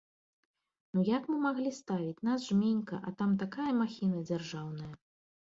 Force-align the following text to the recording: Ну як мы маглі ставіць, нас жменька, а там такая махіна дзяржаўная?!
Ну 0.97 1.03
як 1.17 1.23
мы 1.31 1.37
маглі 1.43 1.73
ставіць, 1.81 2.25
нас 2.29 2.47
жменька, 2.49 2.95
а 3.07 3.13
там 3.21 3.37
такая 3.45 3.69
махіна 3.83 4.27
дзяржаўная?! 4.31 4.91